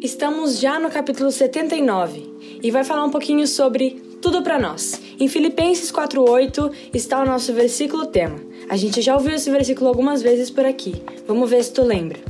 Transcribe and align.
Estamos 0.00 0.60
já 0.60 0.78
no 0.78 0.90
capítulo 0.90 1.28
79 1.28 2.24
e 2.62 2.70
vai 2.70 2.84
falar 2.84 3.04
um 3.04 3.10
pouquinho 3.10 3.48
sobre 3.48 4.00
tudo 4.22 4.42
para 4.42 4.56
nós. 4.56 5.00
Em 5.18 5.26
Filipenses 5.26 5.90
4:8 5.90 6.70
está 6.94 7.20
o 7.20 7.26
nosso 7.26 7.52
versículo 7.52 8.06
tema. 8.06 8.36
A 8.68 8.76
gente 8.76 9.02
já 9.02 9.16
ouviu 9.16 9.34
esse 9.34 9.50
versículo 9.50 9.88
algumas 9.88 10.22
vezes 10.22 10.50
por 10.50 10.64
aqui. 10.64 11.02
Vamos 11.26 11.50
ver 11.50 11.64
se 11.64 11.72
tu 11.72 11.82
lembra. 11.82 12.20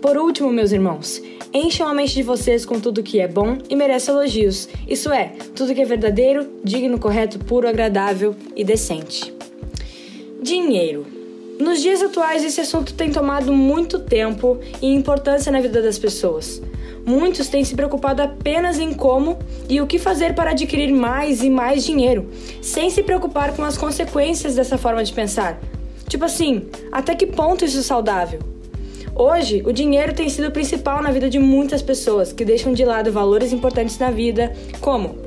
Por 0.00 0.16
último, 0.16 0.50
meus 0.50 0.72
irmãos, 0.72 1.22
encham 1.52 1.86
a 1.86 1.92
mente 1.92 2.14
de 2.14 2.22
vocês 2.22 2.64
com 2.64 2.80
tudo 2.80 3.02
que 3.02 3.20
é 3.20 3.28
bom 3.28 3.58
e 3.68 3.76
merece 3.76 4.10
elogios. 4.10 4.66
Isso 4.88 5.12
é, 5.12 5.34
tudo 5.54 5.74
que 5.74 5.82
é 5.82 5.84
verdadeiro, 5.84 6.48
digno, 6.64 6.98
correto, 6.98 7.38
puro, 7.38 7.68
agradável 7.68 8.34
e 8.56 8.64
decente. 8.64 9.34
Dinheiro. 10.40 11.06
Nos 11.60 11.82
dias 11.82 12.02
atuais, 12.02 12.42
esse 12.42 12.62
assunto 12.62 12.94
tem 12.94 13.12
tomado 13.12 13.52
muito 13.52 13.98
tempo 13.98 14.58
e 14.80 14.86
importância 14.86 15.52
na 15.52 15.60
vida 15.60 15.82
das 15.82 15.98
pessoas. 15.98 16.62
Muitos 17.04 17.48
têm 17.48 17.64
se 17.64 17.74
preocupado 17.74 18.22
apenas 18.22 18.78
em 18.78 18.92
como 18.92 19.38
e 19.68 19.80
o 19.80 19.86
que 19.86 19.98
fazer 19.98 20.34
para 20.34 20.50
adquirir 20.50 20.92
mais 20.92 21.42
e 21.42 21.50
mais 21.50 21.84
dinheiro, 21.84 22.30
sem 22.60 22.90
se 22.90 23.02
preocupar 23.02 23.54
com 23.54 23.64
as 23.64 23.76
consequências 23.76 24.54
dessa 24.54 24.78
forma 24.78 25.02
de 25.02 25.12
pensar. 25.12 25.58
Tipo 26.08 26.24
assim, 26.24 26.68
até 26.92 27.14
que 27.14 27.26
ponto 27.26 27.64
isso 27.64 27.78
é 27.78 27.82
saudável? 27.82 28.40
Hoje, 29.14 29.62
o 29.66 29.72
dinheiro 29.72 30.14
tem 30.14 30.28
sido 30.28 30.48
o 30.48 30.52
principal 30.52 31.02
na 31.02 31.10
vida 31.10 31.28
de 31.28 31.38
muitas 31.38 31.82
pessoas 31.82 32.32
que 32.32 32.44
deixam 32.44 32.72
de 32.72 32.84
lado 32.84 33.12
valores 33.12 33.52
importantes 33.52 33.98
na 33.98 34.10
vida, 34.10 34.52
como 34.80 35.18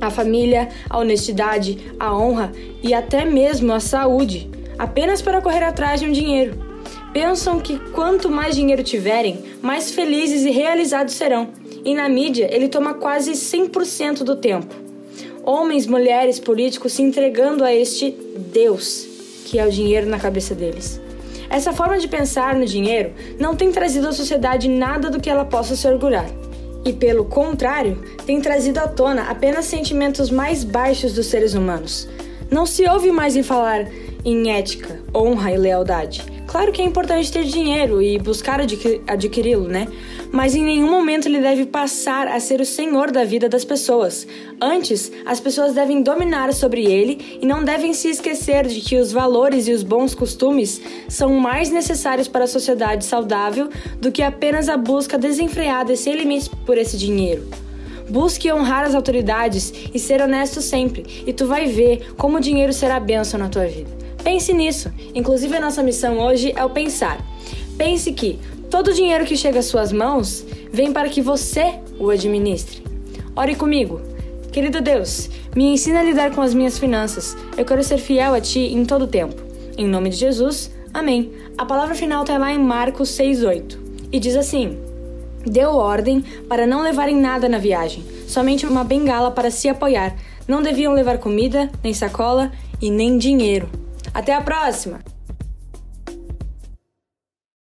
a 0.00 0.10
família, 0.10 0.68
a 0.90 0.98
honestidade, 0.98 1.92
a 1.98 2.14
honra 2.14 2.52
e 2.82 2.92
até 2.92 3.24
mesmo 3.24 3.72
a 3.72 3.80
saúde, 3.80 4.50
apenas 4.78 5.22
para 5.22 5.40
correr 5.40 5.62
atrás 5.62 6.00
de 6.00 6.06
um 6.06 6.12
dinheiro. 6.12 6.73
Pensam 7.14 7.60
que 7.60 7.78
quanto 7.92 8.28
mais 8.28 8.56
dinheiro 8.56 8.82
tiverem, 8.82 9.38
mais 9.62 9.92
felizes 9.92 10.44
e 10.44 10.50
realizados 10.50 11.14
serão. 11.14 11.50
E 11.84 11.94
na 11.94 12.08
mídia, 12.08 12.48
ele 12.52 12.66
toma 12.66 12.94
quase 12.94 13.30
100% 13.30 14.24
do 14.24 14.34
tempo. 14.34 14.74
Homens, 15.44 15.86
mulheres, 15.86 16.40
políticos 16.40 16.92
se 16.92 17.02
entregando 17.02 17.62
a 17.62 17.72
este 17.72 18.10
Deus, 18.10 19.06
que 19.44 19.60
é 19.60 19.64
o 19.64 19.70
dinheiro 19.70 20.08
na 20.08 20.18
cabeça 20.18 20.56
deles. 20.56 21.00
Essa 21.48 21.72
forma 21.72 21.98
de 22.00 22.08
pensar 22.08 22.56
no 22.56 22.66
dinheiro 22.66 23.12
não 23.38 23.54
tem 23.54 23.70
trazido 23.70 24.08
à 24.08 24.12
sociedade 24.12 24.68
nada 24.68 25.08
do 25.08 25.20
que 25.20 25.30
ela 25.30 25.44
possa 25.44 25.76
se 25.76 25.86
orgulhar. 25.86 26.26
E, 26.84 26.92
pelo 26.92 27.26
contrário, 27.26 27.96
tem 28.26 28.40
trazido 28.40 28.78
à 28.78 28.88
tona 28.88 29.30
apenas 29.30 29.66
sentimentos 29.66 30.30
mais 30.30 30.64
baixos 30.64 31.12
dos 31.12 31.26
seres 31.26 31.54
humanos. 31.54 32.08
Não 32.50 32.66
se 32.66 32.84
ouve 32.88 33.12
mais 33.12 33.36
em 33.36 33.42
falar 33.44 33.86
em 34.24 34.50
ética, 34.50 35.00
honra 35.14 35.52
e 35.52 35.58
lealdade. 35.58 36.24
Claro 36.46 36.70
que 36.70 36.80
é 36.80 36.84
importante 36.84 37.32
ter 37.32 37.44
dinheiro 37.44 38.00
e 38.00 38.18
buscar 38.18 38.60
adquiri-lo, 38.60 39.66
né? 39.66 39.88
Mas 40.30 40.54
em 40.54 40.62
nenhum 40.62 40.90
momento 40.90 41.26
ele 41.26 41.40
deve 41.40 41.66
passar 41.66 42.28
a 42.28 42.38
ser 42.38 42.60
o 42.60 42.64
senhor 42.64 43.10
da 43.10 43.24
vida 43.24 43.48
das 43.48 43.64
pessoas. 43.64 44.26
Antes, 44.60 45.10
as 45.26 45.40
pessoas 45.40 45.74
devem 45.74 46.02
dominar 46.02 46.52
sobre 46.52 46.84
ele 46.84 47.38
e 47.40 47.46
não 47.46 47.64
devem 47.64 47.92
se 47.92 48.08
esquecer 48.08 48.66
de 48.66 48.80
que 48.80 48.96
os 48.96 49.10
valores 49.10 49.66
e 49.66 49.72
os 49.72 49.82
bons 49.82 50.14
costumes 50.14 50.80
são 51.08 51.34
mais 51.34 51.70
necessários 51.70 52.28
para 52.28 52.44
a 52.44 52.48
sociedade 52.48 53.04
saudável 53.04 53.68
do 54.00 54.12
que 54.12 54.22
apenas 54.22 54.68
a 54.68 54.76
busca 54.76 55.18
desenfreada 55.18 55.92
e 55.92 55.96
sem 55.96 56.14
limites 56.14 56.48
por 56.48 56.78
esse 56.78 56.96
dinheiro. 56.96 57.48
Busque 58.08 58.52
honrar 58.52 58.84
as 58.84 58.94
autoridades 58.94 59.72
e 59.92 59.98
ser 59.98 60.20
honesto 60.20 60.60
sempre, 60.60 61.24
e 61.26 61.32
tu 61.32 61.46
vai 61.46 61.66
ver 61.66 62.12
como 62.16 62.36
o 62.36 62.40
dinheiro 62.40 62.72
será 62.72 63.00
bênção 63.00 63.40
na 63.40 63.48
tua 63.48 63.66
vida. 63.66 64.03
Pense 64.24 64.54
nisso. 64.54 64.90
Inclusive, 65.14 65.54
a 65.54 65.60
nossa 65.60 65.82
missão 65.82 66.18
hoje 66.18 66.52
é 66.56 66.64
o 66.64 66.70
pensar. 66.70 67.18
Pense 67.76 68.10
que 68.12 68.40
todo 68.70 68.88
o 68.88 68.94
dinheiro 68.94 69.26
que 69.26 69.36
chega 69.36 69.58
às 69.58 69.66
suas 69.66 69.92
mãos 69.92 70.44
vem 70.72 70.92
para 70.92 71.10
que 71.10 71.20
você 71.20 71.74
o 71.98 72.08
administre. 72.08 72.82
Ore 73.36 73.54
comigo. 73.54 74.00
Querido 74.50 74.80
Deus, 74.80 75.28
me 75.54 75.66
ensina 75.66 76.00
a 76.00 76.02
lidar 76.02 76.34
com 76.34 76.40
as 76.40 76.54
minhas 76.54 76.78
finanças. 76.78 77.36
Eu 77.56 77.64
quero 77.64 77.84
ser 77.84 77.98
fiel 77.98 78.34
a 78.34 78.40
Ti 78.40 78.60
em 78.60 78.84
todo 78.84 79.02
o 79.02 79.08
tempo. 79.08 79.42
Em 79.76 79.86
nome 79.86 80.08
de 80.08 80.16
Jesus, 80.16 80.70
amém. 80.92 81.32
A 81.58 81.66
palavra 81.66 81.94
final 81.94 82.22
está 82.22 82.38
lá 82.38 82.52
em 82.52 82.58
Marcos 82.58 83.10
6,8 83.10 83.76
e 84.10 84.18
diz 84.18 84.36
assim: 84.36 84.78
Deu 85.44 85.70
ordem 85.70 86.24
para 86.48 86.66
não 86.66 86.82
levarem 86.82 87.16
nada 87.16 87.48
na 87.48 87.58
viagem, 87.58 88.04
somente 88.26 88.66
uma 88.66 88.84
bengala 88.84 89.30
para 89.30 89.50
se 89.50 89.68
apoiar. 89.68 90.16
Não 90.46 90.62
deviam 90.62 90.92
levar 90.92 91.18
comida, 91.18 91.70
nem 91.82 91.92
sacola 91.92 92.52
e 92.80 92.90
nem 92.90 93.18
dinheiro. 93.18 93.83
Até 94.14 94.32
a 94.32 94.40
próxima! 94.40 95.13